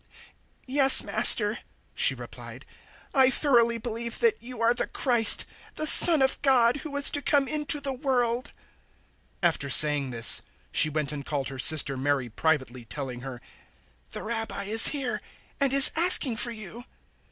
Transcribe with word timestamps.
011:027 0.01 0.07
"Yes, 0.65 1.03
Master," 1.03 1.59
she 1.93 2.15
replied; 2.15 2.65
"I 3.13 3.29
thoroughly 3.29 3.77
believe 3.77 4.17
that 4.17 4.41
you 4.41 4.59
are 4.59 4.73
the 4.73 4.87
Christ, 4.87 5.45
the 5.75 5.85
Son 5.85 6.23
of 6.23 6.41
God, 6.41 6.77
who 6.77 6.89
was 6.89 7.11
to 7.11 7.21
come 7.21 7.47
into 7.47 7.79
the 7.79 7.93
world." 7.93 8.51
011:028 9.43 9.47
After 9.49 9.69
saying 9.69 10.09
this, 10.09 10.41
she 10.71 10.89
went 10.89 11.11
and 11.11 11.23
called 11.23 11.49
her 11.49 11.59
sister 11.59 11.97
Mary 11.97 12.29
privately, 12.29 12.83
telling 12.83 13.21
her, 13.21 13.41
"The 14.09 14.23
Rabbi 14.23 14.63
is 14.63 14.87
here 14.87 15.21
and 15.59 15.71
is 15.71 15.91
asking 15.95 16.37
for 16.37 16.49
you." 16.49 16.85